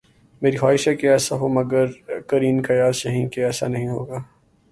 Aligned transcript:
میری 0.41 0.57
خواہش 0.57 0.87
ہے 0.87 0.95
کہ 0.95 1.07
ایسا 1.07 1.35
ہو 1.35 1.47
مگر 1.47 1.85
قرین 2.27 2.61
قیاس 2.67 3.05
یہی 3.05 3.27
کہ 3.29 3.39
ایسا 3.45 3.67
نہیں 3.67 3.87
ہو 3.87 4.09
گا۔ 4.09 4.19